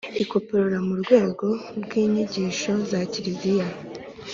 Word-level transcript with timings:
ikoporora 0.23 0.79
mu 0.87 0.95
rwego 1.01 1.47
rw 1.81 1.91
inyigisho 2.03 2.71
za 2.89 2.99
kiliziya 3.11 3.67